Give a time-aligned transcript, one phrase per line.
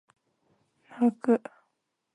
[0.89, 1.39] 泣く